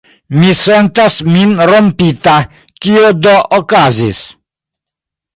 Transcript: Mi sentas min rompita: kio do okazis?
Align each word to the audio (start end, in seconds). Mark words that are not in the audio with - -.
Mi 0.35 0.47
sentas 0.59 1.17
min 1.33 1.51
rompita: 1.71 2.33
kio 2.85 3.11
do 3.27 3.35
okazis? 3.59 4.23